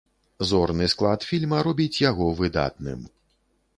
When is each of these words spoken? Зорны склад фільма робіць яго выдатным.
Зорны 0.51 0.87
склад 0.93 1.27
фільма 1.31 1.59
робіць 1.67 2.01
яго 2.09 2.31
выдатным. 2.41 2.99